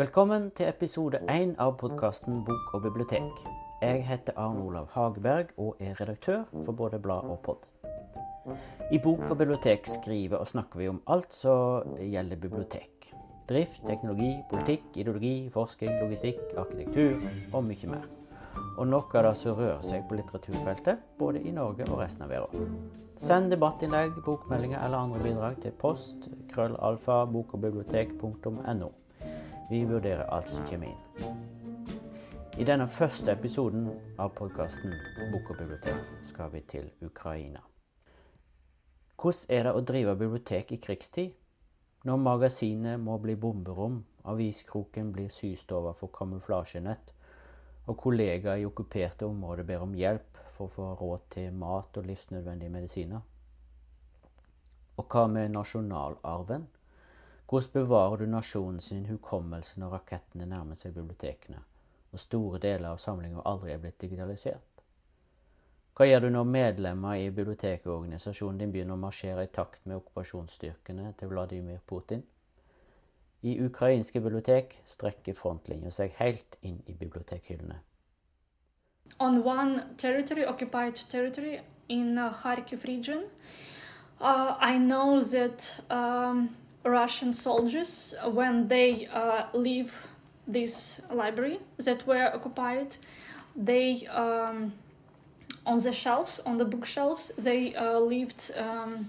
[0.00, 3.40] Velkommen til episode én av podkasten Bok og bibliotek.
[3.82, 7.66] Jeg heter Arne Olav Hageberg og er redaktør for både blad og pod.
[8.88, 13.10] I Bok og bibliotek skriver og snakker vi om alt som gjelder bibliotek.
[13.50, 17.20] Drift, teknologi, politikk, ideologi, forskning, logistikk, arkitektur
[17.52, 18.08] og mye mer.
[18.78, 22.32] Og noe av det som rører seg på litteraturfeltet, både i Norge og resten av
[22.32, 22.72] verden.
[23.20, 28.94] Send debattinnlegg, bokmeldinger eller andre bidrag til post krøllalfa bokogbibliotek.no.
[29.70, 31.34] Vi vurderer alt som kommer inn.
[32.58, 33.84] I denne første episoden
[34.18, 34.96] av podkasten
[35.30, 37.62] Bok og bibliotek skal vi til Ukraina.
[39.14, 41.36] Hvordan er det å drive bibliotek i krigstid?
[42.02, 47.14] Når magasinet må bli bomberom, aviskroken blir systove for kamuflasjenett,
[47.86, 52.10] og kollegaer i okkuperte områder ber om hjelp for å få råd til mat og
[52.10, 53.22] livsnødvendige medisiner?
[54.98, 56.66] Og hva med nasjonalarven?
[57.50, 61.58] Hvordan bevarer du nasjonen sin hukommelse når rakettene nærmer seg bibliotekene,
[62.12, 64.84] og store deler av samlinga aldri er blitt digitalisert?
[65.98, 71.10] Hva gjør du når medlemmer i bibliotekorganisasjonen din begynner å marsjere i takt med okkupasjonsstyrkene
[71.18, 72.22] til Vladimir Putin?
[73.42, 77.80] I ukrainske bibliotek strekker frontlinja seg helt inn i bibliotekhyllene.
[79.18, 83.26] On one territory, occupied territory in Kharkiv region,
[84.20, 86.48] uh, I know that um,
[86.84, 89.94] Russian soldiers, when they uh, leave
[90.46, 92.96] this library that were occupied,
[93.54, 94.72] they um,
[95.66, 99.08] on the shelves, on the bookshelves, they uh, left um,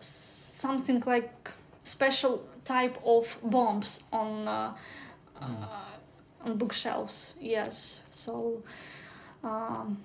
[0.00, 1.50] something like
[1.84, 4.72] special type of bombs on uh,
[5.40, 7.34] uh, on bookshelves.
[7.40, 8.62] Yes, so
[9.44, 9.98] um,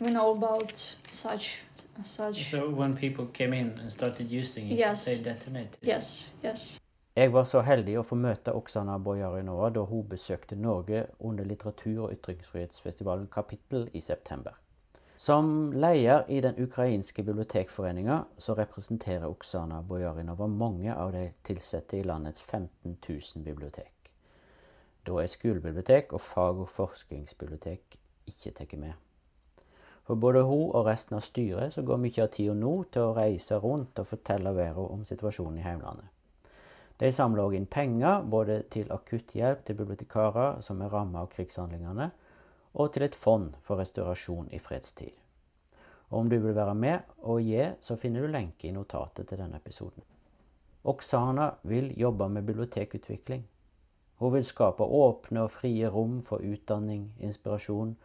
[0.00, 1.58] we know about such
[2.04, 2.50] such.
[2.50, 5.04] So when people came in and started using it, Yes.
[5.04, 5.78] they detonated.
[5.82, 6.78] Yes, yes.
[7.16, 12.00] Jeg var så heldig å få møte Oksana Bojarinova da hun besøkte Norge under litteratur-
[12.06, 14.52] og ytringsfrihetsfestivalen Kapittel i september.
[15.16, 22.02] Som leder i den ukrainske bibliotekforeninga så representerer Oksana Bojarinova mange av de ansatte i
[22.02, 23.92] landets 15 000 bibliotek.
[25.06, 28.92] Da er skolebibliotek og fag- og forskningsbibliotek ikke tatt med.
[30.06, 33.14] For både hun og resten av styret så går mye av tida nå til å
[33.16, 36.08] reise rundt og fortelle Vero om situasjonen i heimlandet.
[36.98, 42.10] De samler også inn penger, både til akutthjelp til bibliotekarer som er rammet av krigshandlingene,
[42.78, 45.12] og til et fond for restaurasjon i fredstid.
[46.12, 49.40] Og om du vil være med og gi, så finner du lenke i notatet til
[49.40, 50.04] denne episoden.
[50.84, 53.44] Oksana vil jobbe med bibliotekutvikling.
[54.18, 57.96] Hun vil skape åpne og frie rom for utdanning, inspirasjon,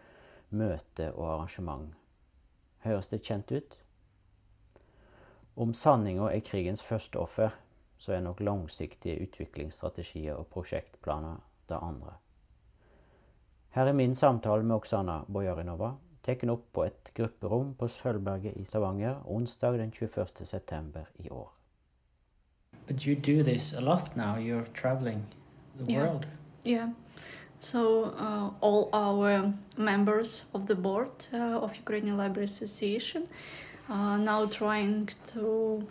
[0.50, 1.94] møte og arrangement.
[2.86, 3.78] Høres det kjent ut?
[5.58, 7.50] Om sanninga er krigens første offer,
[7.98, 12.14] så er nok langsiktige utviklingsstrategier og prosjektplaner det andre.
[13.74, 18.66] Her er min samtale med Oksana Bojarinova, tatt opp på et grupperom på Sølvberget i
[18.66, 20.46] Stavanger onsdag den 21.
[20.46, 21.52] september i år.
[22.88, 24.38] But you do this a lot now.
[24.38, 25.26] You're traveling
[25.78, 26.04] the Yeah.
[26.06, 26.28] world.
[26.66, 26.90] Yeah.
[27.60, 33.28] So uh, all our members of the board uh, of Ukrainian Library Association
[33.90, 35.88] are now trying to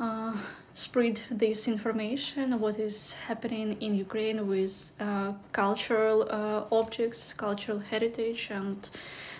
[0.00, 0.34] uh,
[0.74, 8.48] spread this information, what is happening in Ukraine with uh, cultural uh, objects, cultural heritage,
[8.50, 8.88] and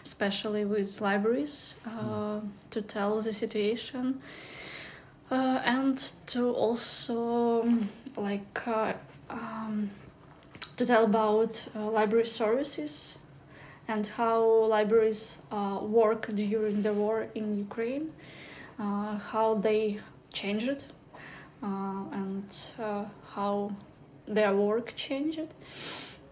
[0.05, 4.21] especially with libraries, uh, to tell the situation
[5.31, 7.65] uh, and to also
[8.17, 8.93] like uh,
[9.31, 9.91] um,
[10.77, 13.19] to tell about uh, library services
[13.89, 18.13] and how libraries uh, work during the war in Ukraine,
[18.79, 19.99] uh, how they
[20.33, 20.85] changed
[21.63, 23.71] uh, and uh, how
[24.27, 25.49] their work changed.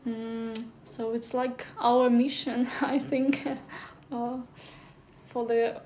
[0.06, 3.46] Mm, so it's like our mission, I think,
[4.12, 4.38] uh,
[5.26, 5.80] for the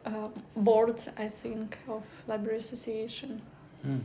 [0.57, 3.43] board, I think, of Library Association
[3.87, 4.01] Mm.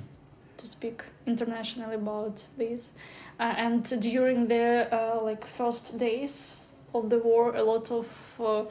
[0.60, 2.92] To speak internationally about this.
[3.40, 6.62] Uh, and during the uh, like first days
[6.94, 8.08] of the war, a lot of
[8.40, 8.66] uh,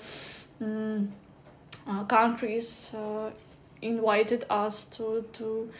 [0.62, 1.08] mm,
[1.86, 3.30] uh, countries uh,
[3.82, 5.70] invited us to to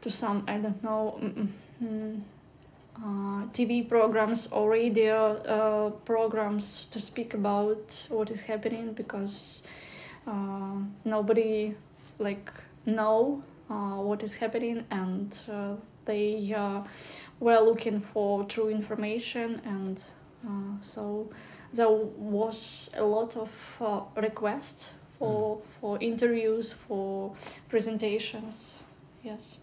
[0.00, 1.18] to some I don't know.
[1.20, 1.48] mm,
[1.82, 2.20] mm,
[2.96, 9.62] uh, TV programs or radio uh, programs to speak about what is happening because
[10.26, 11.74] uh, nobody
[12.18, 12.52] like
[12.86, 13.42] know
[14.00, 15.74] what is happening and uh,
[16.04, 16.82] they uh,
[17.40, 20.02] were looking for true information and
[20.46, 21.30] uh, so
[21.72, 27.32] there was a lot of uh, requests for for interviews for
[27.68, 28.76] presentations
[29.22, 29.58] yes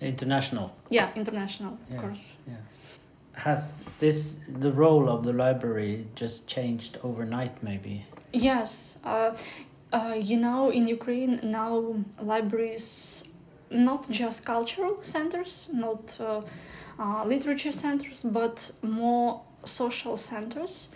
[0.00, 0.70] International.
[0.90, 1.96] Yeah, international, Yeah.
[1.96, 2.34] of course.
[3.32, 7.62] Has this the role of the library just changed overnight?
[7.62, 8.04] Maybe.
[8.32, 9.30] Yes, uh,
[9.92, 13.24] uh, you know, in Ukraine now libraries
[13.70, 16.42] not just cultural centers, not uh,
[16.98, 20.88] uh, literature centers, but more social centers,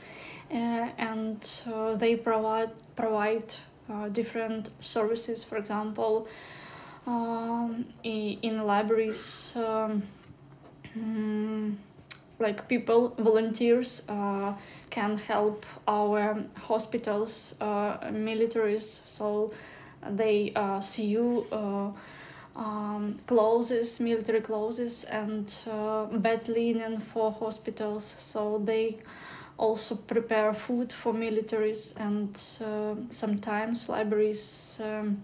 [0.51, 3.55] uh, and uh, they provide provide
[4.13, 5.45] different services.
[5.45, 6.27] For example,
[7.07, 9.53] um, in, libraries.
[9.55, 10.03] Um,
[10.97, 11.77] mm,
[12.43, 14.53] like people volunteers uh,
[14.91, 19.01] can help our hospitals uh, militaries.
[19.07, 19.53] So
[20.11, 21.91] they uh, see you uh,
[22.57, 28.17] um, clothes military clothes and uh, bed linen for hospitals.
[28.19, 28.99] So they
[29.59, 35.23] also prepare food for militaries and uh, sometimes libraries um,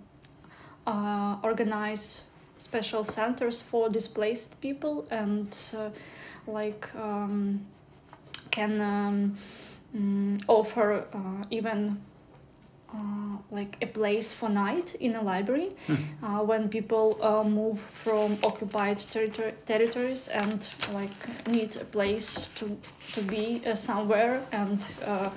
[0.87, 2.23] uh, organize
[2.59, 5.91] special centers for displaced people and uh,
[6.47, 7.61] like um,
[8.51, 9.37] can um,
[9.97, 12.01] mm, offer uh, even
[12.95, 15.71] uh, like a place for night in a library
[16.23, 22.77] uh, when people uh, move from occupied territor- territories and like need a place to
[23.13, 25.31] to be uh, somewhere and uh,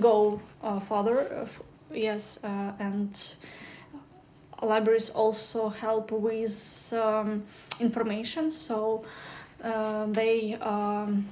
[0.00, 1.46] go uh, further
[1.92, 3.34] yes uh, and
[4.62, 7.44] libraries also help with um,
[7.80, 8.50] information.
[8.50, 9.04] So
[9.62, 11.26] uh, they um,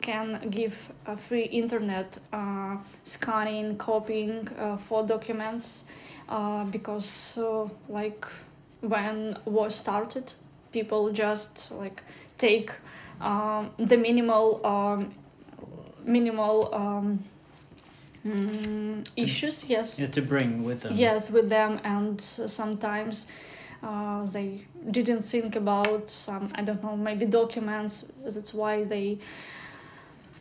[0.00, 5.84] can give free internet uh, scanning, copying uh, for documents
[6.28, 8.26] uh, because uh, like
[8.80, 10.32] when war started,
[10.72, 12.02] people just like
[12.38, 12.70] take
[13.20, 15.14] um, the minimal um,
[16.04, 16.74] minimal
[18.26, 19.64] mm, issues.
[19.68, 20.94] Yes, Yeah, to bring with them.
[20.96, 23.26] yes with them and sometimes
[23.82, 29.18] uh, they didn't think about some i don't know maybe documents that's why they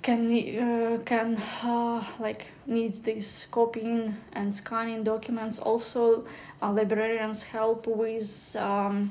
[0.01, 0.27] can
[0.59, 6.25] uh, can uh, like need this copying and scanning documents also
[6.61, 9.09] uh, librarians help with um,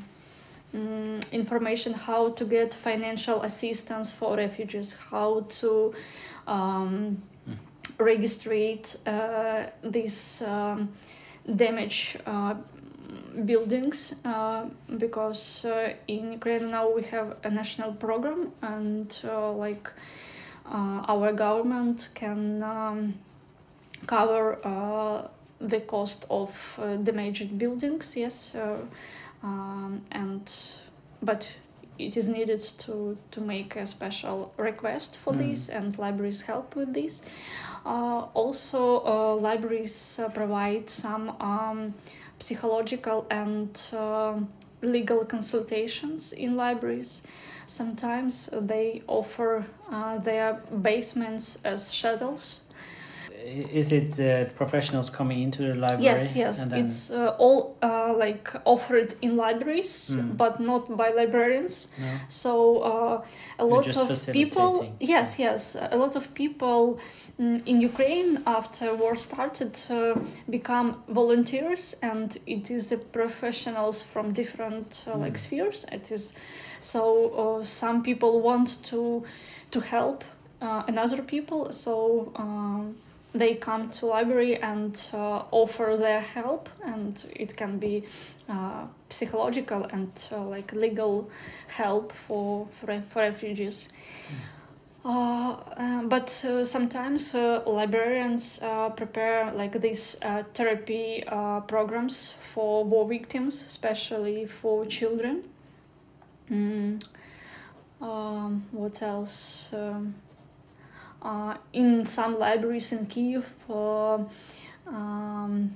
[0.75, 5.95] mm, information how to get financial assistance for refugees how to
[6.47, 7.23] um,
[7.99, 10.89] registrate uh, these um,
[11.57, 12.55] damage uh,
[13.45, 14.67] buildings uh,
[14.99, 19.91] because uh, in Ukraine now we have a national program and uh, like
[20.67, 23.15] uh, our government can um,
[24.07, 24.59] cover
[25.61, 26.51] the cost of
[27.05, 28.57] damaged buildings yes
[29.43, 30.53] um, and
[31.23, 31.49] but
[32.07, 35.39] it is needed to to make a special request for Mm.
[35.39, 37.23] this and libraries help with this
[37.87, 41.95] uh, also uh, libraries uh, provide some um,
[42.39, 44.35] psychological and uh,
[44.83, 47.23] legal consultations in libraries
[47.67, 52.62] sometimes they offer uh, their basements as shuttles
[53.45, 56.05] Is it uh, professionals coming into the library?
[56.05, 60.37] Yes, yes, then- it's uh, all uh, like offered in libraries, Mm.
[60.37, 61.89] but not by librarians.
[61.99, 62.07] No?
[62.29, 63.25] So uh,
[63.59, 66.99] a lot of people, yes, yes, a lot of people
[67.41, 69.73] mm, in Ukraine after war started
[70.49, 75.39] become volunteers, and it is the professionals from different uh, like Mm.
[75.47, 75.85] spheres.
[75.93, 76.33] It is
[76.81, 77.03] so
[77.43, 79.25] uh, some people want to
[79.75, 80.25] to help
[80.61, 81.95] uh, another people, so.
[82.37, 82.95] Um,
[83.35, 88.05] they come to library and uh, offer their help and it can be
[88.49, 91.31] uh, psychological and uh, like legal
[91.69, 93.89] help for for, for refugees.
[95.05, 102.37] Uh, uh, but uh, sometimes uh, librarians uh, prepare like these uh, therapy uh, programs
[102.55, 105.43] for war victims especially for children.
[106.51, 107.03] Mm.
[108.01, 109.71] um, what else?
[109.73, 110.15] Um,
[111.73, 114.19] in some libraries in Kiev, uh,
[114.87, 115.75] um,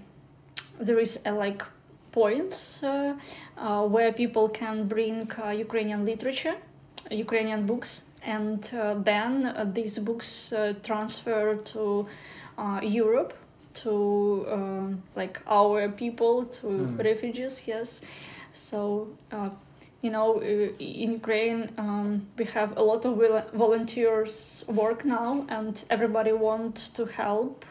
[0.80, 1.62] there is a like
[2.12, 3.14] points uh,
[3.58, 6.56] uh, where people can bring uh, Ukrainian literature,
[7.10, 12.06] Ukrainian books, and uh, then uh, these books uh, transfer to
[12.58, 13.32] uh, Europe
[13.74, 17.04] to um, like our people to Mm.
[17.04, 18.00] refugees yes
[18.52, 18.78] so
[19.30, 19.50] uh,
[20.02, 20.42] you know uh,
[20.78, 26.76] in ukraine um, we have a lot of vol- volunteers work now and everybody want
[26.94, 27.64] to help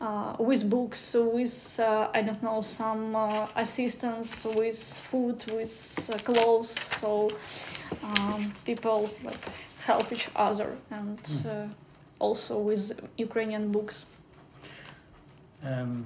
[0.00, 4.78] uh, with books with uh, i don't know some uh, assistance with
[5.10, 6.70] food with uh, clothes.
[6.96, 7.30] So
[8.02, 9.38] um, people like
[9.84, 11.66] help each other and uh,
[12.18, 14.06] also with ukrainian books.
[15.64, 16.04] Um,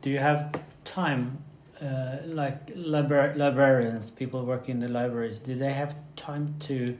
[0.00, 1.38] do you have time
[1.82, 6.96] uh, like libra- librarians, people working in the libraries, do they have time to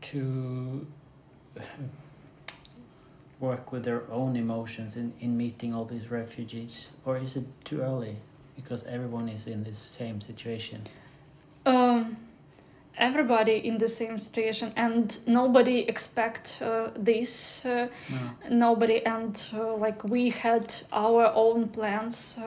[0.00, 0.86] to
[3.40, 7.80] work with their own emotions in, in meeting all these refugees, or is it too
[7.82, 8.16] early
[8.56, 10.80] because everyone is in this same situation?
[11.66, 12.16] Um,
[12.96, 17.64] everybody in the same situation, and nobody expect uh, this.
[17.64, 18.48] Uh, No.
[18.50, 22.38] nobody, and uh, like we had our own plans.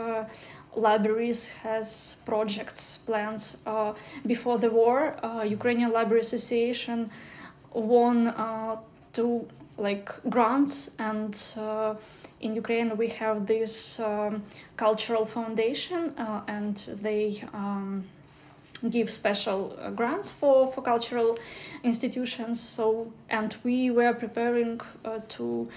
[0.75, 3.55] Libraries has projects planned.
[3.65, 3.93] uh,
[4.25, 7.09] before the war uh, ukrainian library association
[7.73, 8.77] won uh,
[9.13, 9.47] two
[9.77, 11.95] like grants and uh,
[12.41, 14.43] in ukraine we have this um,
[14.77, 18.03] cultural foundation uh, and they um,
[18.89, 21.37] give special grants for, for cultural
[21.83, 25.69] institutions so and we were preparing uh, to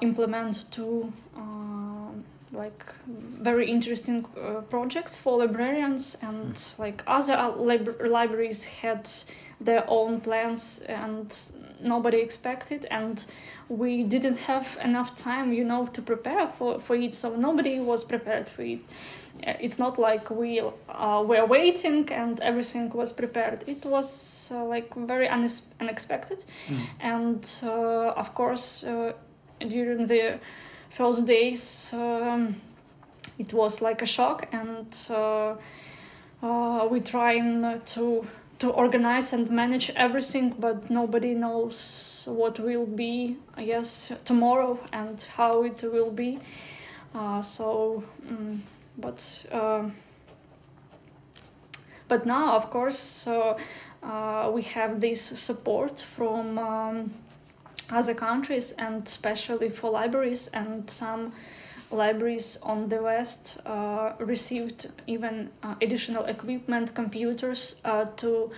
[0.00, 8.64] implement two um, like very interesting uh, projects for librarians and like other lib- libraries
[8.64, 9.08] had
[9.60, 11.36] their own plans and
[11.80, 13.26] nobody expected and
[13.68, 18.04] we didn't have enough time you know to prepare for, for it so nobody was
[18.04, 18.80] prepared for it.
[19.46, 23.62] Uh, it's not like we uh, were waiting and everything was prepared.
[23.66, 26.44] It was uh, like very unex- unexpected.
[27.00, 29.12] And uh, of course uh,
[29.60, 30.38] during the
[30.90, 32.60] first days um,
[33.38, 35.54] it was like a shock and uh,
[36.42, 38.26] uh, we trying to
[38.58, 45.62] to organize and manage everything but nobody knows what will be yes tomorrow and how
[45.62, 46.38] it will be.
[47.14, 48.58] Uh, so mm
[48.98, 49.94] but um
[52.08, 53.58] but now of course uh,
[54.02, 57.12] uh, we have this support from um,
[57.90, 61.32] other countries and especially for libraries and some
[61.90, 68.50] libraries on the west uh, received even uh, additional equipment computers uh, to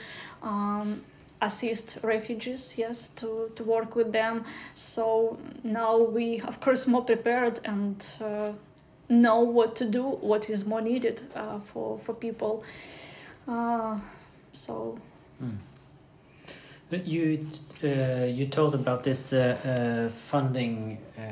[0.43, 1.03] um,
[1.43, 4.45] assist refugees yes to, to work with them.
[4.75, 8.53] So now we of course more prepared and uh,
[9.09, 12.65] know what to do what is more needed uh, for for people.
[13.47, 13.99] Uh,
[14.53, 14.99] so
[15.41, 15.78] But
[16.97, 17.47] you
[17.85, 21.23] uh, you told about this uh, uh, funding uh,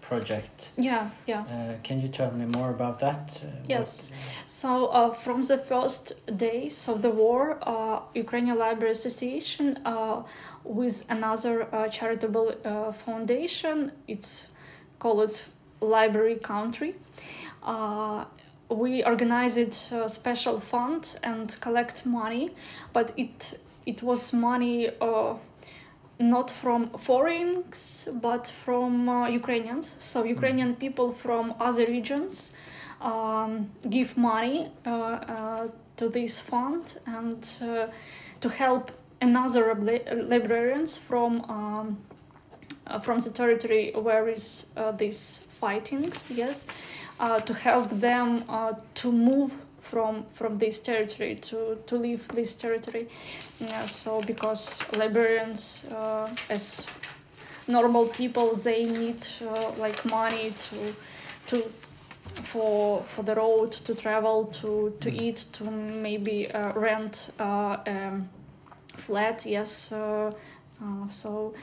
[0.00, 0.70] project.
[0.76, 3.40] yeah yeah Uh, can you tell me more about that?
[3.42, 4.08] Uh, Yes.
[4.10, 10.22] what- So uh, from the first days of the war, uh, Ukrainian Library Association uh,
[10.64, 14.48] with another uh, charitable uh, foundation, it's
[14.98, 15.34] called
[15.80, 16.94] Library Country.
[17.62, 18.24] Uh,
[18.70, 22.50] we organized a special fund and collect money,
[22.92, 25.34] but it it was money uh,
[26.20, 29.94] not from foreigners but from uh, Ukrainians.
[29.98, 32.52] So Ukrainian people from other regions
[33.00, 37.86] um, give money uh, uh, to this fund and uh,
[38.40, 38.90] to help
[39.20, 41.86] another li- librarians from um,
[42.86, 45.20] uh, from the territory where is uh, these
[45.60, 46.66] fightings yes
[47.20, 49.52] uh, to help them uh, to move
[49.90, 53.08] from from this territory to to leave this territory.
[53.60, 56.86] Yeah, so because librarians uh, as
[57.66, 60.94] normal people they need uh, like money to
[61.46, 61.62] to
[62.42, 68.28] for for the road to travel to to eat to maybe uh, rent uh, um,
[68.96, 70.30] flat yes uh,
[70.82, 71.54] uh, so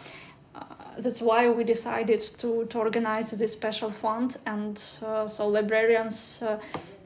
[0.56, 0.64] uh,
[1.00, 4.38] that's why we decided to, to organize this special fund.
[4.46, 6.60] And uh, so librarians uh,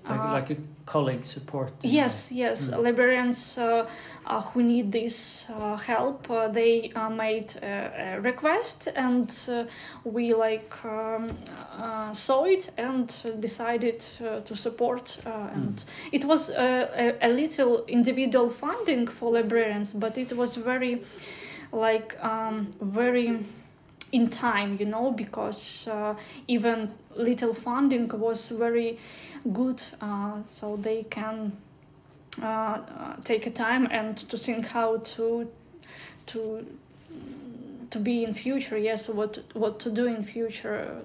[0.08, 1.72] Like, uh, like a colleague support.
[1.84, 2.72] Yes, yes.
[2.72, 3.88] Librarians uh,
[4.25, 9.65] uh, who need this uh, help, uh, they uh, made a, a request, and uh,
[10.03, 11.29] we like um,
[11.77, 15.18] uh, saw it and decided uh, to support.
[15.25, 21.01] Uh, and it was a, a little individual funding for librarians, but it was very,
[21.72, 23.39] like, um, very
[24.12, 26.15] in time, you know, because uh,
[26.48, 28.98] even little funding was very
[29.53, 31.51] good, uh, so they can
[32.41, 35.50] uh, uh, take a time and to think how to
[36.27, 36.65] to
[37.89, 38.77] to be in future.
[38.77, 41.01] Yes, what what to do in future.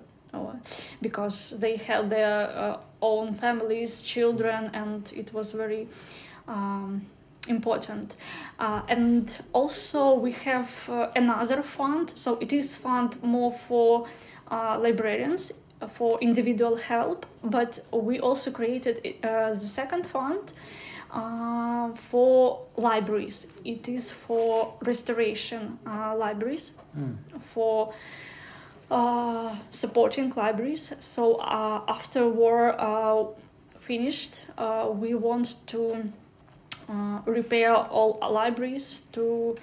[1.00, 5.86] Because they had their uh, own families, children, and it was very
[6.48, 7.06] um,
[7.48, 8.16] important.
[8.58, 12.12] Uh, and also we have uh, another fund.
[12.16, 14.08] So it is fund more for
[14.50, 15.52] librarians
[15.88, 20.52] for individual help, but we also created uh, the second fund
[21.10, 23.46] uh, for libraries.
[23.64, 27.16] It is for restoration uh, libraries Mm.
[27.54, 27.92] for
[28.90, 30.92] uh, supporting libraries.
[31.00, 33.24] So uh, after war, uh,
[33.80, 36.10] finished, uh, we want to
[36.88, 39.56] uh, repair all libraries to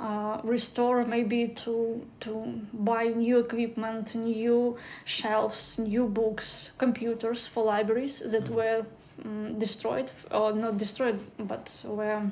[0.00, 8.20] uh, restore maybe to to buy new equipment new shelves new books computers for libraries
[8.20, 8.54] that Mm.
[8.54, 8.86] were
[9.24, 12.22] um, destroyed or not destroyed but were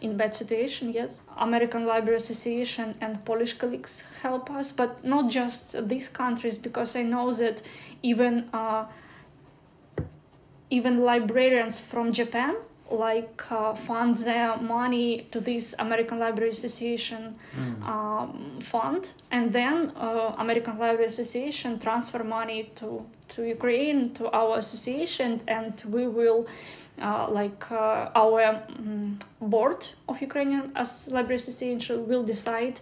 [0.00, 5.88] in bad situation yes american library association and polish colleagues help us but not just
[5.88, 7.62] these countries because i know that
[8.02, 8.84] even uh,
[10.70, 12.56] even librarians from japan
[12.90, 17.82] like uh, fund their money to this american library association Mm.
[17.88, 24.58] um, fund and then uh, american library association transfer money to to ukraine to our
[24.58, 26.46] association and we will
[27.00, 28.40] uh, like uh, our
[28.78, 32.80] um, board of ukrainian as library association will decide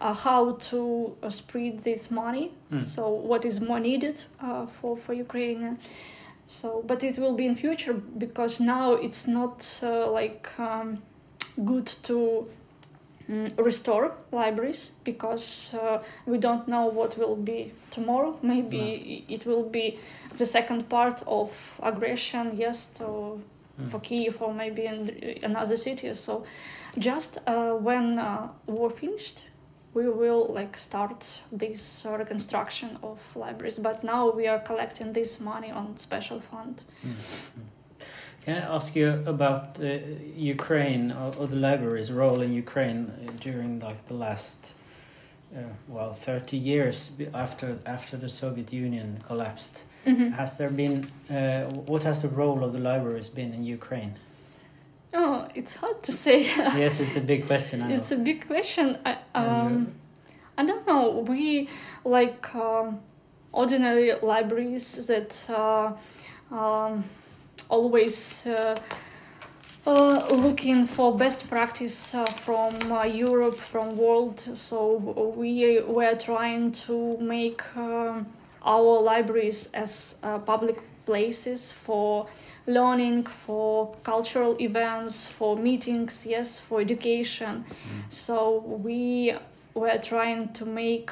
[0.00, 0.80] uh, how to
[1.22, 2.84] uh, spread this money Mm.
[2.84, 5.76] so what is more needed uh, for for ukraine
[6.50, 10.98] so but it will be in future because now it's not uh, like um,
[11.64, 12.46] good to
[13.28, 18.38] mm, restore libraries because uh, we don't know what will be tomorrow.
[18.42, 18.80] Maybe
[19.28, 19.98] i- it will be
[20.38, 21.50] the second part of
[21.82, 23.40] aggression yes to
[23.80, 23.90] Mm.
[23.90, 25.08] for kiev or maybe in
[25.42, 26.18] another cities.
[26.20, 26.44] So
[26.98, 29.44] just uh, when uh, war finished
[29.94, 35.70] we will like start this reconstruction of libraries but now we are collecting this money
[35.70, 36.84] on special fund
[38.44, 39.98] Can I ask you about uh,
[40.34, 44.74] Ukraine or, or the library's role in Ukraine uh, during like the last,
[45.54, 49.84] uh, well, thirty years after after the Soviet Union collapsed?
[50.06, 50.32] Mhm.
[50.32, 54.14] Has there been uh, what has the role of the libraries been in Ukraine?
[55.14, 56.42] Oh it's hard to say
[56.76, 57.82] yes, it's a big question.
[57.82, 59.94] I it's a big question I, uh, um,
[60.56, 61.68] I don't know we
[62.04, 63.00] like um,
[63.52, 65.92] ordinary libraries that uh,
[66.54, 67.04] um,
[67.68, 68.76] always uh,
[69.86, 74.40] uh, looking for best practice uh, from uh, Europe, from world.
[74.54, 74.96] So
[75.36, 78.26] we were trying to make um,
[78.62, 82.26] our libraries as uh, public places for
[82.72, 87.64] learning, for cultural events, for meetings, yes, for education.
[88.08, 89.34] So we
[89.74, 91.10] were trying to make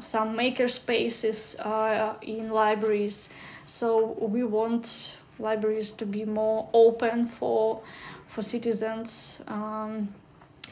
[0.00, 3.28] some maker spaces uh, in libraries.
[3.66, 7.80] So we want libraries to be more open for
[8.26, 9.42] for citizens.
[9.48, 10.08] Um,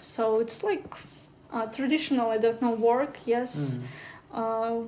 [0.03, 0.85] so it's like
[1.53, 3.19] uh, traditional, I don't know, work.
[3.27, 3.79] Yes.
[3.79, 3.83] Mm.
[4.33, 4.87] Uh,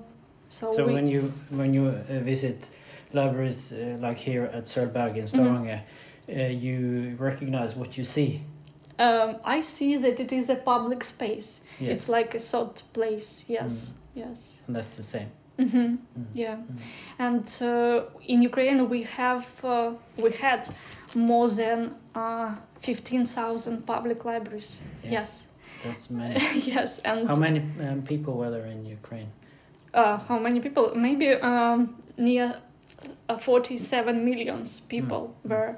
[0.51, 2.71] so, So we, when you when you uh, visit
[3.13, 5.81] libraries uh, like here at Sölvberg in Stavanger,
[6.29, 8.41] uh, you recognize what you see.
[8.99, 11.61] um, I see that it is a public space.
[11.81, 11.93] Yes.
[11.93, 13.45] It's like a sort place.
[13.49, 13.93] Yes.
[14.15, 14.39] Yes.
[14.67, 15.31] and that's the same.
[15.59, 15.67] hmm
[16.17, 16.27] Mm.
[16.35, 16.79] Yeah, Mm.
[17.27, 19.93] and uh, in Ukraine we have uh,
[20.25, 20.63] we had
[21.15, 21.79] more than
[22.15, 24.71] uh, fifteen thousand public libraries.
[25.05, 25.13] Yes.
[25.13, 25.47] Yes,
[25.85, 26.35] That's many.
[26.75, 29.31] yes, and How many um, people were there in Ukraine?
[29.95, 30.85] uh, how many people?
[31.07, 31.79] Maybe um,
[32.17, 32.47] near
[33.29, 35.51] uh, forty-seven millions people Mm.
[35.51, 35.77] were,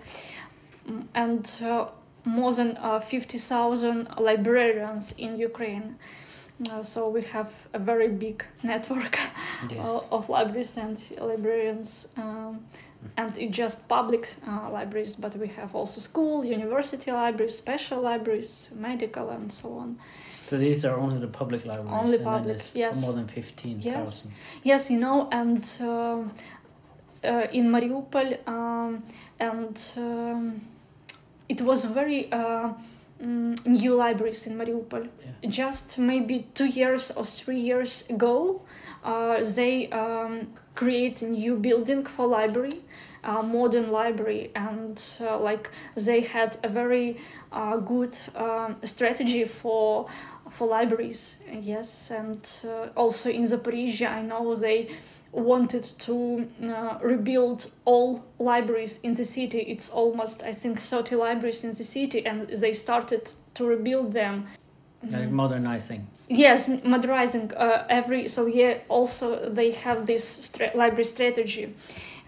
[0.89, 1.87] Mm, and uh,
[2.25, 5.97] more than uh, fifty thousand librarians in Ukraine.
[6.71, 9.19] Uh, so we have a very big network
[9.71, 9.79] Yes.
[9.87, 12.61] uh, of libraries and librarians um,
[13.17, 18.69] and it's just public uh, libraries but we have also school university libraries special libraries
[18.75, 19.97] medical and so on
[20.49, 22.01] So these are only the public libraries.
[22.03, 23.01] Only and public, yes.
[23.05, 24.31] More than fifteen thousand.
[24.63, 26.31] yes you know and um
[27.23, 29.03] in mariupol um,
[29.39, 30.61] and um,
[31.49, 32.73] it was very uh,
[33.23, 35.05] mm, new libraries in mariupol
[35.43, 35.51] Yeah.
[35.51, 38.63] just maybe two years or three years ago,
[39.05, 42.81] uh, they um, create a new building for library,
[43.25, 47.17] a modern library, and uh, like they had a very
[47.53, 50.07] uh, good um, strategy for
[50.51, 51.35] for libraries.
[51.51, 54.89] Yes, and uh, also in Zaporizhia, I know they
[55.33, 59.61] wanted to uh, rebuild all libraries in the city.
[59.61, 64.47] It's almost I think 30 libraries in the city, and they started to rebuild them
[65.03, 66.07] Like modernizing.
[66.29, 68.29] Yes, modernizing uh, every.
[68.29, 71.75] So yeah, also they have this stra- library strategy,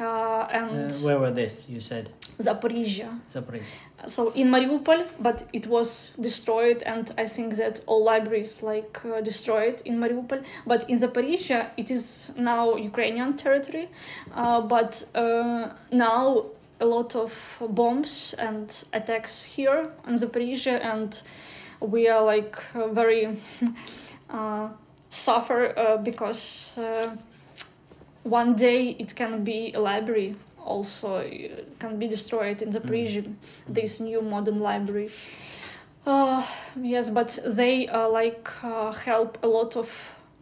[0.01, 1.69] uh, and Uh, where were this?
[1.69, 2.09] You said
[2.43, 3.19] Zaporizhia.
[3.27, 3.75] Zaporizhia.
[4.07, 9.21] So in Mariupol, but it was destroyed, and I think that all libraries like uh,
[9.21, 10.45] destroyed in Mariupol.
[10.67, 13.89] But in Zaporizhia, it is now Ukrainian territory,
[14.35, 16.47] uh, but uh, now
[16.81, 17.33] a lot of
[17.71, 21.23] bombs and attacks here in Zaporizhia, and
[21.81, 23.39] we are like uh, very
[24.31, 24.69] uh,
[25.11, 27.15] suffer uh, because uh,
[28.25, 31.25] one day it can be a library also uh,
[31.79, 33.33] can be destroyed in Zaporizhia.
[33.69, 35.11] This new modern library.
[36.07, 36.45] Uh,
[36.81, 39.89] yes, but they uh, like uh, help a lot of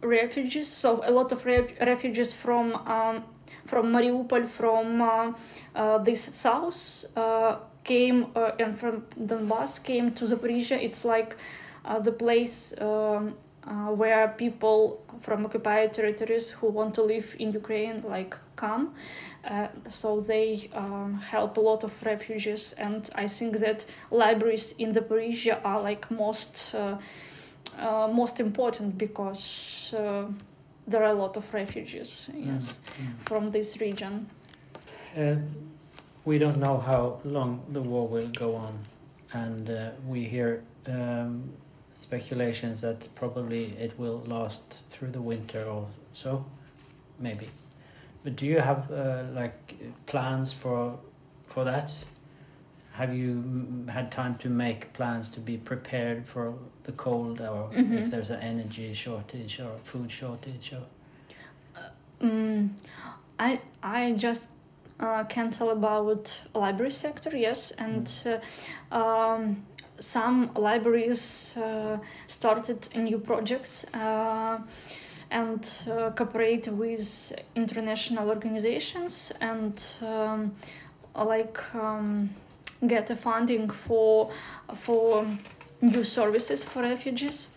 [0.01, 0.67] refugees.
[0.67, 3.23] So a lot of re- refugees from um,
[3.65, 5.33] from Mariupol, from uh,
[5.75, 10.81] uh, this south, uh, came uh, and from Donbass came to Zaporizhia.
[10.81, 11.35] It's like
[11.85, 17.51] uh, the place um, uh, where people from occupied territories who want to live in
[17.51, 18.93] Ukraine like come.
[19.43, 24.93] Uh, so they um, help a lot of refugees, and I think that libraries in
[24.93, 26.97] Zaporizhia are like most uh,
[27.79, 30.25] uh, most important because uh,
[30.87, 32.29] there are a lot of refugees.
[32.33, 32.77] Yes,
[33.25, 34.29] from this region.
[35.17, 35.35] Uh,
[36.23, 38.77] we don't know how long the war will go on,
[39.33, 41.49] and uh, we hear um,
[41.93, 46.45] speculations that probably it will last through the winter or so,
[47.19, 47.47] maybe.
[48.23, 50.99] But do you have uh, like plans for
[51.47, 51.91] for that?
[52.93, 56.53] Have you mm, had time to make plans to be prepared for
[56.83, 57.99] the cold, or Mhm.
[57.99, 60.73] if there's an energy shortage or food shortage?
[60.73, 60.83] Or
[62.21, 62.69] Mm,
[63.39, 64.47] I I just
[64.99, 69.65] uh, can tell about library sector, yes, and uh, um,
[69.99, 74.59] some libraries uh, started new projects uh,
[75.31, 80.53] and uh, cooperate with international organizations and um,
[81.15, 82.29] like um,
[82.87, 84.29] get a funding for
[84.75, 85.25] for
[85.81, 87.49] new services for refugees.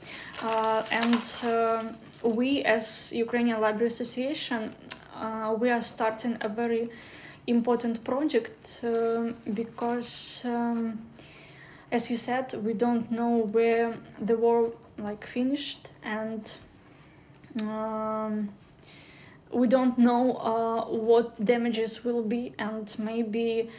[0.43, 1.97] Uh, and um
[2.37, 4.75] we as Ukrainian Library Association
[5.15, 6.89] uh, we are starting a very
[7.47, 10.99] important project um because um,
[11.93, 13.95] as you said we don't know where
[14.29, 16.41] the war like finished and
[17.63, 18.49] um,
[19.53, 23.71] we don't know uh, what damages will be and maybe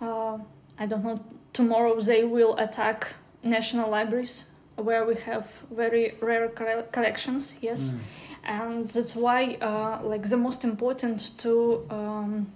[0.00, 0.38] uh,
[0.78, 1.18] i don't know
[1.52, 4.44] tomorrow they will attack national libraries
[4.76, 7.94] where we have very rare collections yes.
[7.94, 7.98] Mm.
[8.44, 12.46] and that's why uh, like the most important to um,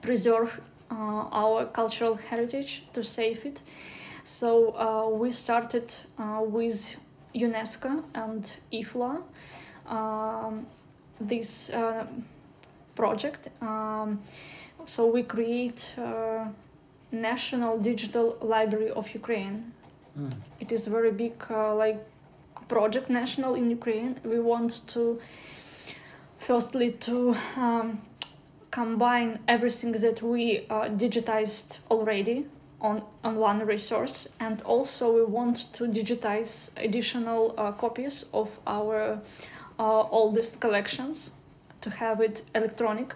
[0.00, 3.62] preserve uh, our cultural heritage to save it.
[4.24, 6.96] So uh, we started uh, with
[7.34, 9.22] unesco and ifla
[9.86, 10.66] um,
[11.20, 12.06] this uh,
[12.94, 13.48] project.
[13.60, 14.22] Um,
[14.86, 16.46] so we create uh,
[17.10, 19.72] national digital library of ukraine.
[20.18, 20.30] Mm.
[20.60, 21.98] it is a very big uh, like
[22.68, 24.20] project national in ukraine.
[24.24, 25.20] We want to
[26.38, 28.02] firstly to um,
[28.70, 32.46] combine everything that we uh, digitized already
[32.80, 34.28] on, on one resource.
[34.40, 39.20] And also we want to digitize additional uh, copies of our
[40.10, 41.32] oldest collections
[41.80, 43.14] to have it electronic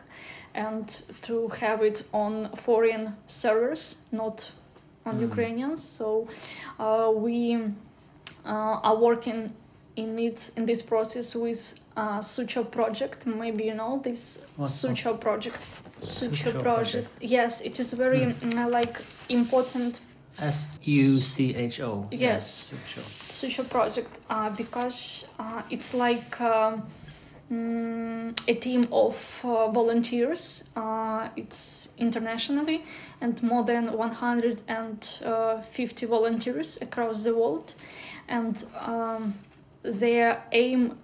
[0.54, 4.52] and to have it on foreign servers not
[5.04, 5.22] on Mm.
[5.30, 6.26] ukrainians so
[6.78, 7.38] uh, we
[8.44, 9.52] uh, are working
[9.96, 13.26] in it in this process with uh, Sucho project.
[13.26, 15.58] Maybe you know this What's Sucho project.
[16.02, 16.62] Sucho Sucho project.
[16.62, 17.08] project.
[17.20, 20.00] Yes, it is very mm, like important
[20.38, 22.06] S U C H O.
[22.10, 22.70] Yes.
[22.70, 23.25] Sucho.
[23.36, 26.82] Sucho project uh, because uh, it's like um,
[27.52, 30.64] mm, a team of uh, volunteers.
[30.74, 32.82] Uh, it's internationally
[33.20, 37.74] and more than 150 volunteers across the world,
[38.28, 39.34] and um,
[39.82, 40.96] their aim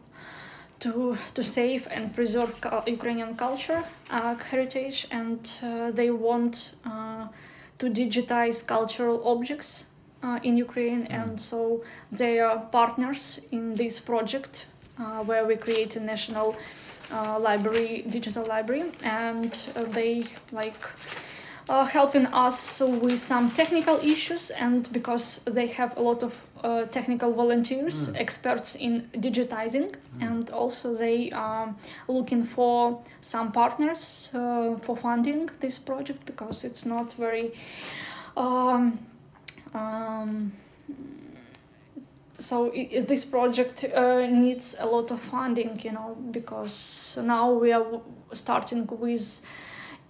[0.80, 2.54] to to save and preserve
[2.86, 6.72] Ukrainian culture, uh, heritage, and uh, they want
[7.78, 9.84] to digitize cultural objects
[10.22, 14.66] uh, in Ukraine, and so they are partners in this project
[14.98, 16.56] uh, where we create a national
[17.12, 20.76] uh, library, digital library, and uh, they like
[21.68, 26.84] uh, helping us with some technical issues, and because they have a lot of uh,
[26.86, 28.20] technical volunteers, Mm.
[28.20, 31.74] experts in digitizing, and also they are
[32.08, 37.52] looking for some partners uh, for funding this project because it's not very.
[38.36, 38.98] Um, um,
[42.48, 46.76] so i i- this project uh, needs a lot of funding, you know, because
[47.34, 48.02] now we are w-
[48.32, 49.26] starting with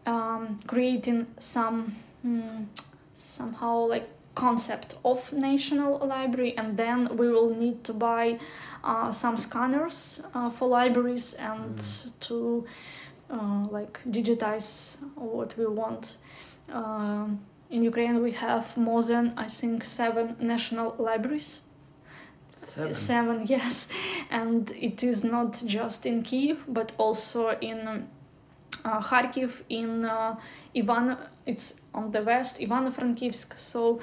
[0.07, 1.79] um, creating some
[2.27, 2.67] mm,
[3.15, 8.39] somehow like concept of national library and then we will need to buy
[8.85, 11.77] uh, some scanners uh, for libraries and
[12.21, 12.65] to
[13.31, 16.17] uh, like digitize what we want.
[16.73, 17.41] Um,
[17.71, 21.51] in ukraine we have more than i think seven national libraries
[22.63, 22.95] Seven.
[22.95, 23.89] Seven, yes,
[24.31, 28.07] and it is not just in Kiev, but also in
[28.85, 30.37] uh, Kharkiv, in uh,
[30.77, 31.17] Ivan.
[31.47, 33.59] It's on the west, Ivano-Frankivsk.
[33.59, 34.01] So,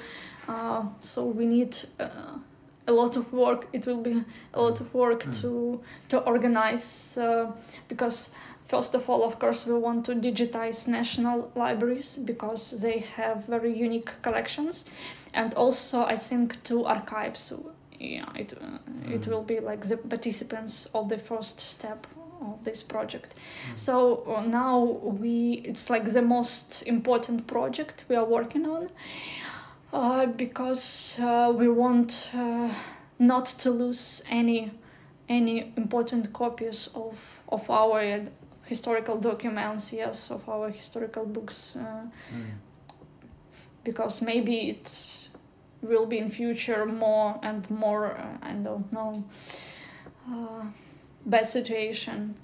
[0.48, 2.38] uh, so we need uh,
[2.86, 3.66] a lot of work.
[3.72, 4.22] It will be
[4.54, 5.40] a lot of work Mm.
[5.40, 7.50] to to organize uh,
[7.88, 8.30] because
[8.68, 13.72] first of all, of course, we want to digitize national libraries because they have very
[13.72, 14.84] unique collections,
[15.34, 17.52] and also I think to archives.
[18.00, 22.06] Yeah, it uh, it will be like the participants of the first step
[22.40, 23.34] of this project.
[23.34, 23.78] Mm.
[23.78, 24.82] So uh, now
[25.20, 28.88] we it's like the most important project we are working on
[29.92, 32.72] uh, because uh, we want uh,
[33.18, 34.70] not to lose any
[35.28, 37.14] any important copies of
[37.48, 38.20] of our
[38.64, 42.58] historical documents yes of our historical books uh, Mm.
[43.84, 45.28] because maybe it
[45.82, 49.24] will be in future more and more uh, i don't know
[50.30, 50.64] uh,
[51.26, 52.34] bad situation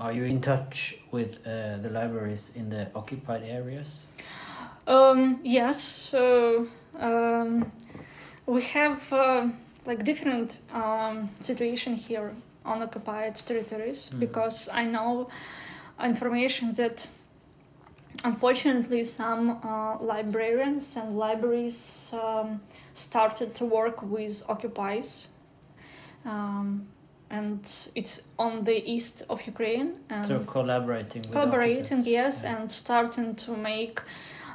[0.00, 4.04] Are you in touch with uh, the libraries in the occupied areas?
[4.86, 6.66] Um, yes, so
[6.98, 7.70] um,
[8.46, 9.48] we have uh,
[9.86, 12.32] like different um, situation here
[12.64, 14.20] on occupied territories Mhm.
[14.20, 15.28] because I know
[16.02, 17.08] information that
[18.22, 22.60] unfortunately some uh, librarians and libraries um,
[22.94, 25.28] started to work with occupies.
[26.24, 26.86] Um,
[27.30, 27.60] and
[27.94, 29.98] it's on the east of Ukraine.
[30.10, 32.06] And So collaborating collaborating occupants.
[32.06, 32.56] yes Yeah.
[32.56, 34.00] and starting to make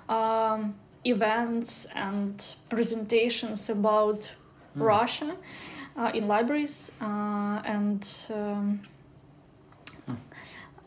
[0.08, 2.34] um, events and
[2.70, 4.32] presentations about
[4.76, 4.86] Mm.
[4.86, 5.32] russia
[5.98, 8.02] uh, in libraries uh, and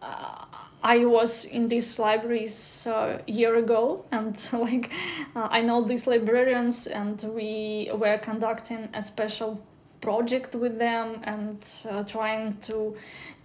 [0.02, 0.44] uh,
[0.82, 4.90] I was in these libraries uh, a year ago, and like
[5.36, 9.60] uh, I know these librarians, and we were conducting a special
[10.00, 12.96] project with them and uh, trying to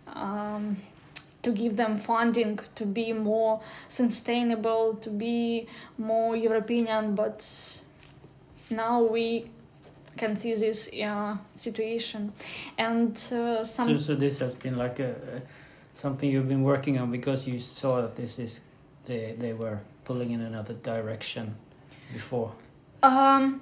[0.08, 0.78] um,
[1.44, 5.68] to give them funding to be more sustainable, to be
[6.00, 7.14] more European.
[7.14, 7.48] But
[8.72, 9.50] now we
[10.18, 12.34] can see this uh, situation,
[12.80, 15.42] and uh, some So, so this has been like a, a
[15.98, 18.62] something you've been working on because you saw that this is
[19.06, 21.56] they they were pulling in another direction
[22.14, 22.52] before.
[23.04, 23.62] Um,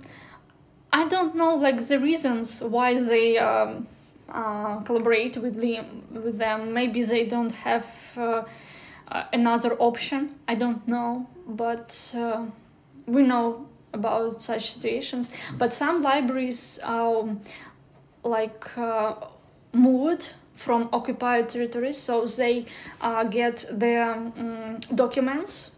[0.91, 3.87] I don't know like the reasons why they um,
[4.29, 5.79] uh, collaborate with the
[6.11, 6.73] with them.
[6.73, 8.43] Maybe they don't have uh,
[9.07, 10.35] uh, another option.
[10.47, 12.45] I don't know, but uh,
[13.07, 15.31] we know about such situations.
[15.57, 17.39] But some libraries um,
[18.23, 19.15] like uh,
[19.73, 22.65] moved from occupied territories, so they
[23.01, 25.71] uh, get their um, documents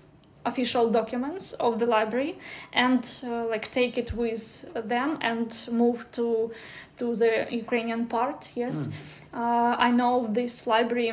[0.46, 2.40] official documents of the library
[2.72, 4.42] and uh, like take it with
[4.88, 6.50] them and move to
[6.98, 8.40] to the Ukrainian part.
[8.56, 8.94] Yes, Mm.
[9.42, 11.12] uh, I know this library.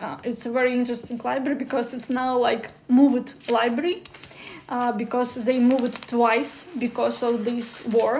[0.00, 3.96] Uh, it's a very interesting library because it's now like moved library
[4.68, 8.14] uh, because they moved twice because of this war.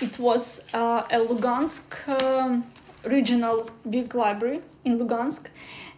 [0.00, 1.84] It was uh, a Lugansk
[2.22, 2.64] um,
[3.08, 5.46] regional big library in Lugansk,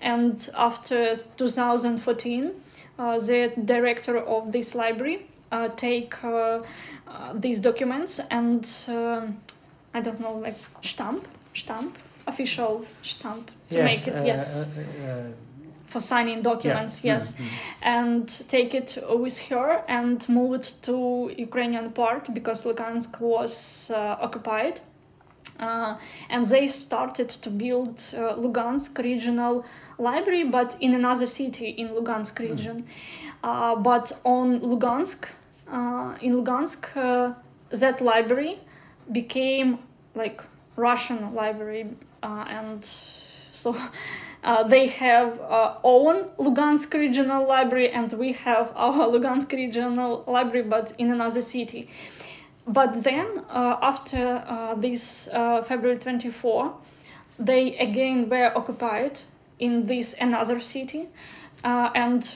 [0.00, 2.50] and after 2014
[2.98, 6.60] uh, the director of this library uh, take uh,
[7.08, 9.36] uh, these documents and um
[9.94, 15.22] I don't know like stamp stamp official stamp to make it uh, yes uh, uh,
[15.86, 17.14] for signing documents yeah.
[17.14, 17.48] yes Mm, mm.
[17.82, 24.26] and take it with her and move it to Ukrainian part because Lugansk was uh,
[24.26, 24.80] occupied.
[25.60, 25.98] Uh,
[26.30, 29.64] and they started to build uh, Lugansk regional
[29.98, 32.86] library, but in another city in Lugansk region.
[33.44, 35.26] Uh, but on Lugansk,
[35.70, 37.34] uh, in Lugansk, uh,
[37.70, 38.58] that library
[39.12, 39.78] became
[40.14, 40.42] like
[40.76, 41.86] Russian library,
[42.22, 42.84] uh, and
[43.52, 43.76] so
[44.44, 50.66] uh, they have uh, own Lugansk regional library, and we have our Lugansk regional library,
[50.66, 51.88] but in another city.
[52.66, 56.72] But then, uh, after uh, this uh, February 24,
[57.38, 59.20] they again were occupied
[59.58, 61.08] in this another city,
[61.64, 62.34] uh, and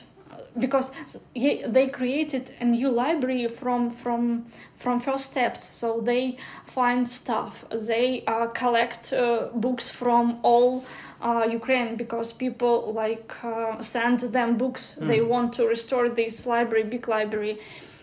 [0.59, 0.93] because
[1.35, 4.47] they created a new library from from
[4.79, 5.61] from first steps.
[5.75, 7.65] So they find stuff.
[7.71, 10.85] They uh, collect uh, books from all
[11.23, 14.97] uh, ukraine because people like uh, send them books.
[15.01, 15.29] They Mm.
[15.29, 17.59] want to restore this library big library.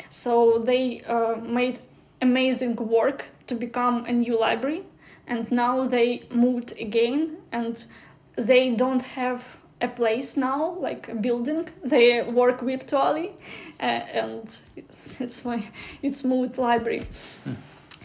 [0.10, 1.80] So they uh, made
[2.22, 4.84] amazing work to become a new library
[5.28, 7.86] and now they moved again and
[8.36, 9.44] they don't have
[9.82, 13.32] a place now like a building they work virtually
[13.80, 14.60] uh, and
[15.20, 15.68] it's, why
[16.02, 17.04] it's moved library.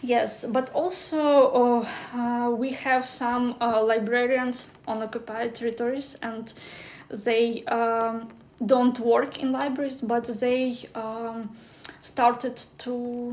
[0.01, 6.53] Yes, but also uh, uh, we have some uh, librarians on occupied territories, and
[7.09, 8.27] they um,
[8.65, 11.49] don't work in libraries, but they um,
[12.01, 13.31] started to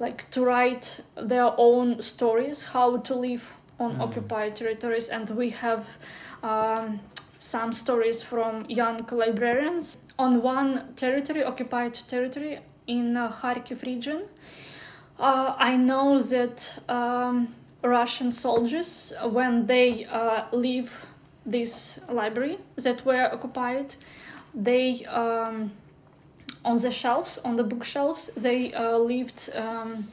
[0.00, 3.44] like to write their own stories, how to live
[3.80, 4.00] on Mm.
[4.02, 5.86] occupied territories, and we have
[6.42, 7.00] um,
[7.40, 14.22] some stories from young librarians on one territory, occupied territory in uh, Kharkiv region.
[15.18, 17.48] Uh, I know that um,
[17.82, 20.90] Russian soldiers, when they uh, leave
[21.46, 23.94] this library that were occupied,
[24.54, 25.70] they um,
[26.68, 30.06] on the shelves, on the bookshelves, they uh, left um,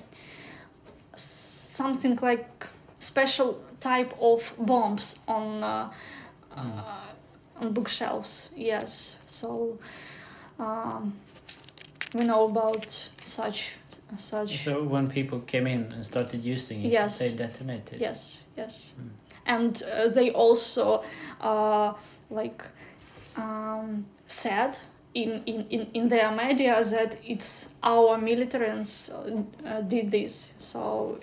[1.15, 2.65] something like
[2.99, 5.91] special type of bombs on uh,
[6.55, 8.49] uh, on bookshelves.
[8.55, 9.77] Yes, so
[10.57, 11.13] um,
[12.13, 13.73] we know about such
[14.17, 14.63] such.
[14.63, 17.19] So when people came in and started using it, Yes.
[17.19, 17.99] they detonated.
[17.99, 18.93] Yes, yes.
[18.97, 19.09] Mm.
[19.47, 21.03] And uh, they also
[21.41, 21.93] uh,
[22.29, 22.63] like
[23.35, 24.79] um, said
[25.15, 30.51] in, in, in, in their media that it's our militants uh, uh, did this.
[30.59, 31.17] So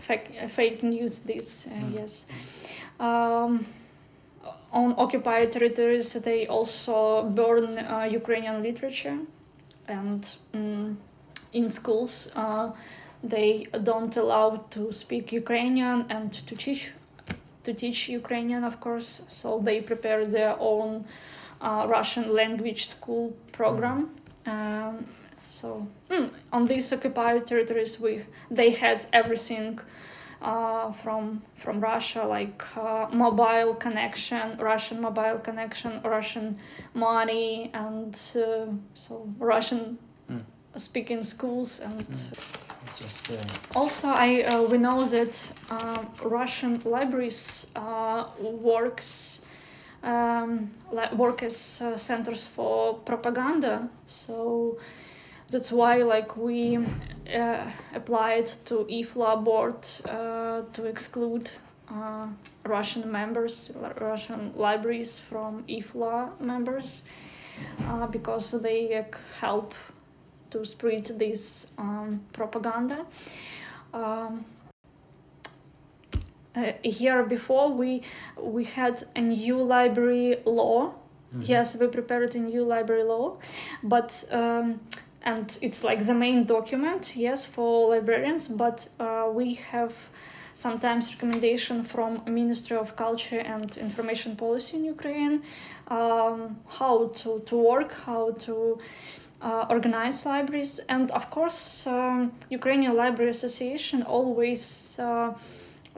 [0.00, 1.94] fake, fake news this, uh, Mm.
[1.94, 2.26] yes.
[2.98, 3.66] Um,
[4.72, 9.18] on occupied territories, they also burn uh, Ukrainian literature,
[9.86, 10.96] and mm,
[11.52, 12.70] in schools, uh,
[13.22, 16.92] they don't allow to speak Ukrainian and to teach
[17.64, 19.22] to teach Ukrainian, of course.
[19.28, 21.08] So they prepare their own uh,
[21.60, 24.10] Russian language school program.
[24.46, 25.06] Um,
[25.44, 29.80] so mm, on these occupied territories, we they had everything
[30.42, 36.58] uh, from from Russia, like uh, mobile connection, Russian mobile connection, Russian
[36.94, 39.98] money, and uh, so Russian
[40.30, 40.44] Mm.
[40.76, 42.06] speaking schools and.
[43.00, 49.40] Just uh, Also, I uh, we know that um, Russian libraries uh, works
[50.02, 50.70] um,
[51.12, 53.88] work as uh, centers for propaganda.
[54.06, 54.78] So
[55.50, 56.78] that's why, like, we
[57.34, 61.50] uh, applied to IFLA board uh, to exclude
[61.90, 62.26] uh,
[62.64, 67.02] Russian members, Russian libraries from IFLA members,
[67.86, 69.04] uh, because they
[69.40, 69.74] help
[70.50, 73.04] to spread this um, propaganda.
[73.94, 74.44] Um,
[76.58, 78.02] uh, here before we
[78.56, 80.92] we had a new library law.
[81.34, 81.48] mhm.
[81.48, 83.26] Yes, we prepared a new library law,
[83.82, 84.80] but um,
[85.22, 87.02] and it's like the main document.
[87.16, 89.92] Yes, for librarians, but uh, we have
[90.54, 95.42] sometimes recommendation from Ministry of Culture and Information Policy in Ukraine
[95.88, 98.78] um, how to, to work, how to
[99.40, 105.32] uh, organize libraries, and of course, um, Ukrainian Library Association always uh,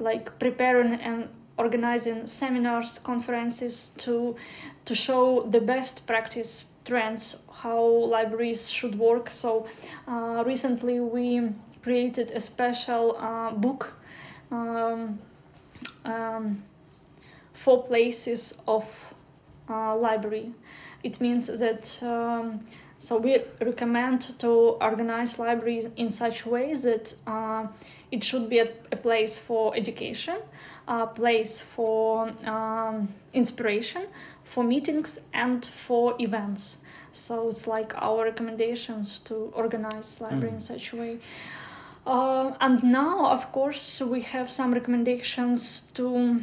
[0.01, 4.35] like preparing and organizing seminars, conferences to
[4.87, 7.85] to show the best practice trends, how
[8.17, 9.31] libraries should work.
[9.31, 9.67] So
[10.09, 11.51] uh, recently we
[11.83, 13.93] created a special uh, book
[14.51, 15.19] um,
[16.05, 16.63] um,
[17.53, 18.85] for places of
[19.69, 20.53] uh, library.
[21.03, 22.61] It means that um,
[22.99, 27.67] so we recommend to organize libraries in such way that uh,
[28.11, 30.39] it should be a, a place for education,
[30.89, 34.03] a place for um, inspiration,
[34.45, 36.79] for meetings, and for events.
[37.13, 40.63] So it's like our recommendations to organize library in Mm.
[40.63, 41.19] such a way.
[42.07, 46.41] Uh, and now, of course, we have some recommendations to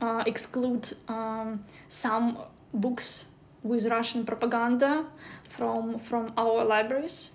[0.00, 2.38] uh, exclude um, some
[2.74, 3.24] books
[3.62, 5.04] with Russian propaganda
[5.48, 7.30] from from our libraries.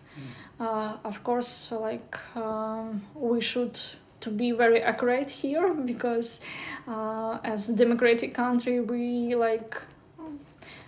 [0.60, 3.80] Uh, of course, like um, we should
[4.22, 6.40] to be very accurate here because
[6.88, 9.82] uh, as democratic country, we like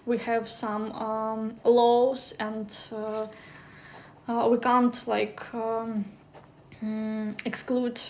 [0.06, 3.28] we have some um, laws and uh,
[4.28, 6.04] uh, we can't like um,
[6.84, 8.02] mm, exclude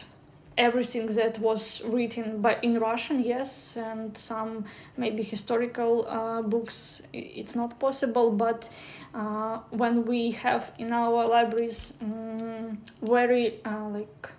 [0.60, 4.66] everything that was written by in Russian, yes, and some
[4.97, 7.01] maybe historical uh, books.
[7.14, 8.70] It's not possible, but
[9.16, 14.30] uh, when we have in our libraries mm, very uh, like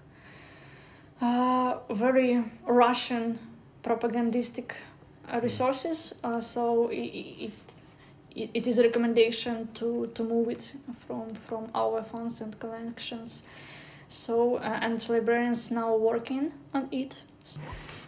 [1.21, 3.39] uh, very Russian
[3.83, 4.75] propagandistic
[5.43, 7.51] resources, uh, so i- i-
[8.37, 10.75] it, it is a recommendation to, to move it
[11.07, 13.43] from, from our funds and collections.
[14.11, 17.15] So, uh, and librarians now working on it.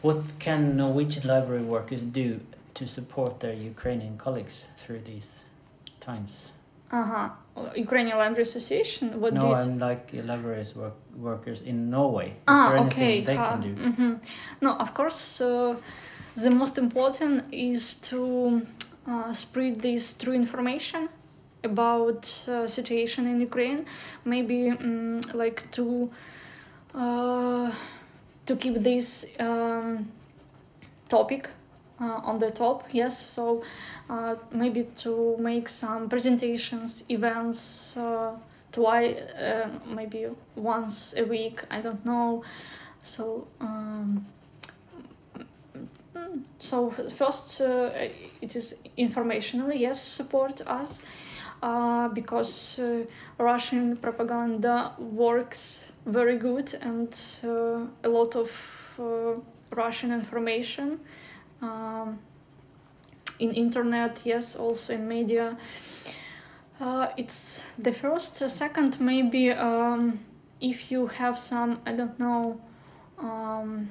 [0.03, 2.41] What can Norwegian library workers do
[2.75, 5.45] to support their Ukrainian colleagues through these
[6.01, 6.51] times?
[6.91, 7.31] Uh-huh.
[7.77, 9.21] Ukrainian Library Association.
[9.21, 9.53] What no, did?
[9.53, 12.31] I'm like libraries work, workers in Norway.
[12.31, 13.21] Is ah, there anything okay.
[13.21, 13.75] they uh, can do?
[13.75, 14.13] Mm-hmm.
[14.61, 15.41] No, of course.
[15.41, 15.77] Uh,
[16.35, 18.67] the most important is to
[19.07, 21.09] uh, spread this true information
[21.65, 23.87] about uh, situation in Ukraine.
[24.25, 26.11] Maybe um, like to
[26.95, 27.71] uh,
[28.47, 30.11] to keep this um,
[31.09, 31.49] topic
[32.01, 32.85] uh, on the top.
[32.93, 33.63] Yes, so
[34.11, 37.97] uh, maybe to make some presentations, events.
[37.97, 38.39] Uh,
[38.73, 41.63] twice, uh, maybe once a week.
[41.71, 42.43] I don't know.
[43.03, 43.47] So.
[43.61, 44.27] Um,
[46.17, 47.91] mm, so first, uh,
[48.41, 51.03] it is informationally yes support us
[51.63, 53.05] uh, because uh,
[53.39, 58.51] Russian propaganda works very good and uh, a lot of
[58.99, 59.35] uh,
[59.71, 61.01] Russian information
[61.63, 62.19] um,
[63.39, 65.57] in internet, yes, also in media.
[66.81, 68.43] Uh, it's the first.
[68.43, 70.19] Uh, second, maybe um,
[70.61, 72.61] if you have some, I don't know,
[73.19, 73.89] um,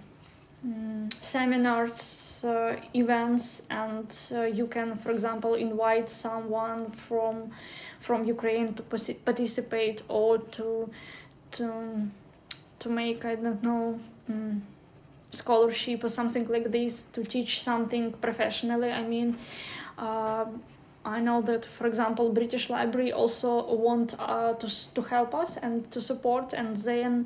[0.66, 7.52] mm, seminars, uh, events, and uh, you can, for example, invite someone from
[8.00, 10.90] from Ukraine to participate or to
[11.52, 12.08] to
[12.80, 14.00] to make, I don't know.
[14.30, 14.62] Mm,
[15.32, 19.38] scholarship or something like this to teach something professionally i mean
[19.98, 20.46] uh,
[21.06, 25.90] i know that for example british library also want uh, to, to help us and
[25.92, 27.26] to support and then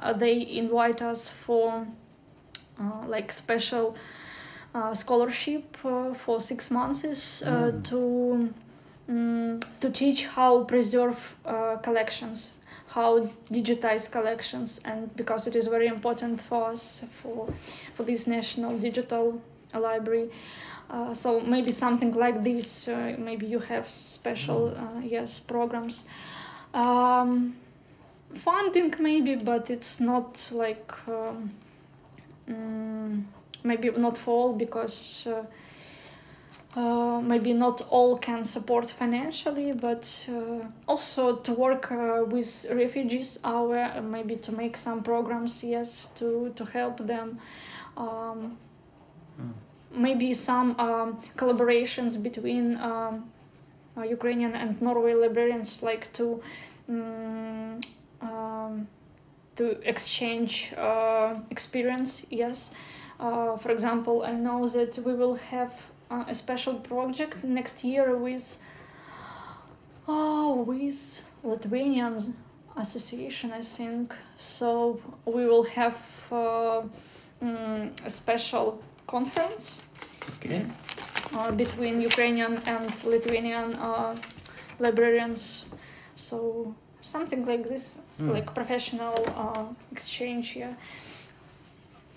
[0.00, 1.86] uh, they invite us for
[3.06, 3.94] like special
[4.74, 7.82] uh, scholarship uh, for six months uh, Mm.
[7.84, 8.48] to
[9.08, 12.54] mm, to teach how preserve uh, collections
[12.88, 17.48] how digitize collections and because it is very important for us for
[17.94, 19.40] for this national digital
[19.74, 20.30] library.
[20.90, 26.04] Uh, so maybe something like this uh, maybe you have special uh, yes programs.
[26.72, 27.56] Um,
[28.34, 31.50] funding maybe but it's not like um,
[32.48, 33.22] mm,
[33.62, 35.44] maybe not for all because uh,
[36.78, 43.38] uh, maybe not all can support financially, but uh, also to work uh, with refugees,
[43.44, 47.38] our maybe to make some programs, yes, to to help them.
[47.96, 48.58] Um,
[49.40, 49.52] Mm.
[49.92, 53.30] Maybe some um, collaborations between um,
[53.96, 56.42] uh, Ukrainian and Norway librarians, like to
[56.88, 57.80] um,
[58.20, 58.88] um,
[59.56, 62.26] to exchange uh, experience.
[62.30, 62.70] Yes,
[63.20, 65.72] uh, for example, I know that we will have
[66.10, 68.58] uh, a special project next year with
[70.06, 72.34] oh with Lithuanian
[72.76, 75.96] association I think so we will have
[76.30, 76.82] uh,
[77.42, 79.80] mm, a special conference
[80.36, 80.66] Okay.
[81.36, 84.16] uh, between Ukrainian and Lithuanian uh,
[84.78, 85.66] librarians
[86.16, 86.74] so
[87.12, 87.84] something like this
[88.18, 88.32] Mm.
[88.34, 90.74] like professional uh, exchange yeah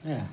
[0.05, 0.25] Yeah.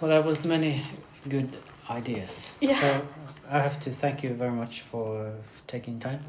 [0.00, 0.82] Well, that was many
[1.30, 1.48] good
[1.90, 2.52] ideas.
[2.60, 2.80] Yeah.
[2.80, 3.06] So
[3.50, 5.32] I have to thank you very much for uh,
[5.66, 6.20] taking time.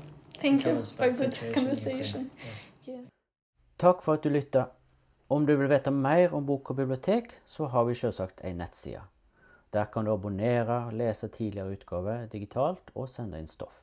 [0.42, 2.72] thank you for a good conversation Yes.
[2.86, 3.08] yes
[3.78, 4.66] Takk for at du lytta.
[5.30, 9.02] Om du vil vite mer om bok og bibliotek, så har vi selvsagt ei nettside.
[9.74, 13.83] Der kan du abonnere, lese tidligere utgaver digitalt og sende inn stoff.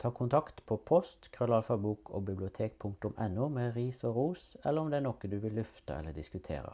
[0.00, 5.04] Ta kontakt på post krøllalfabok og bibliotek.no med ris og ros, eller om det er
[5.04, 6.72] noe du vil lufte eller diskutere.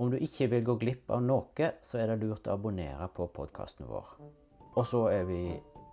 [0.00, 3.28] Om du ikke vil gå glipp av noe, så er det lurt å abonnere på
[3.28, 4.08] podkasten vår.
[4.72, 5.42] Og så er vi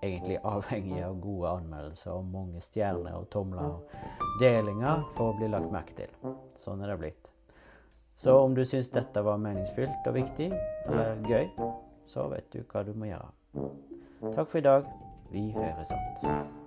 [0.02, 5.52] egentlig avhengige av gode anmeldelser og mange stjerner og tomler og delinger for å bli
[5.52, 6.34] lagt merke til.
[6.58, 7.32] Sånn er det blitt.
[8.16, 10.52] Så om du syns dette var meningsfylt og viktig,
[10.88, 11.48] eller gøy,
[12.08, 13.32] så vet du hva du må gjøre.
[14.32, 14.92] Takk for i dag.
[15.32, 16.61] wie høyre sats.